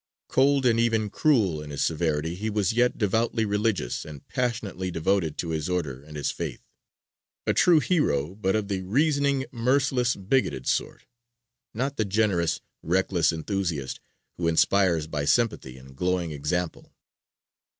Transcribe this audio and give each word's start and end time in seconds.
Cold 0.29 0.65
and 0.65 0.79
even 0.79 1.11
cruel 1.11 1.61
in 1.61 1.69
his 1.69 1.83
severity, 1.83 2.33
he 2.33 2.49
was 2.49 2.73
yet 2.73 2.97
devoutly 2.97 3.45
religious, 3.45 4.03
and 4.03 4.27
passionately 4.27 4.89
devoted 4.89 5.37
to 5.37 5.49
his 5.51 5.69
Order 5.69 6.01
and 6.01 6.17
his 6.17 6.31
Faith. 6.31 6.63
A 7.45 7.53
true 7.53 7.79
hero, 7.79 8.33
but 8.33 8.55
of 8.55 8.67
the 8.67 8.81
reasoning, 8.81 9.45
merciless, 9.51 10.15
bigoted 10.15 10.65
sort: 10.65 11.05
not 11.75 11.97
the 11.97 12.05
generous, 12.05 12.61
reckless 12.81 13.31
enthusiast 13.31 13.99
who 14.37 14.47
inspires 14.47 15.05
by 15.05 15.23
sympathy 15.23 15.77
and 15.77 15.95
glowing 15.95 16.31
example. 16.31 16.95